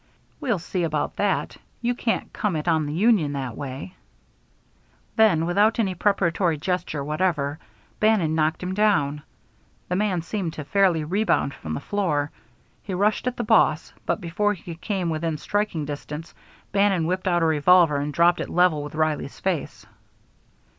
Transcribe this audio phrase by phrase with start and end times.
[0.39, 1.57] "We'll see about that.
[1.79, 3.93] You can't come it on the union that way"
[5.15, 7.59] Then, without any preparatory gesture whatever,
[7.99, 9.21] Bannon knocked him down.
[9.89, 12.31] The man seemed to fairly rebound from the floor.
[12.81, 16.33] He rushed at the boss, but before he could come within striking distance,
[16.71, 19.85] Bannon whipped out a revolver and dropped it level with Reilly's face.